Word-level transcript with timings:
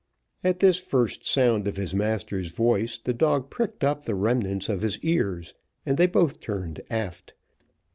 At 0.43 0.61
this 0.61 0.79
first 0.79 1.27
sound 1.27 1.67
of 1.67 1.77
his 1.77 1.93
master's 1.93 2.49
voice 2.49 2.97
the 2.97 3.13
dog 3.13 3.51
pricked 3.51 3.83
up 3.83 4.05
the 4.05 4.15
remnants 4.15 4.67
of 4.67 4.81
his 4.81 4.97
ears, 5.03 5.53
and 5.85 5.95
they 5.95 6.07
both 6.07 6.39
turned 6.39 6.81
aft. 6.89 7.35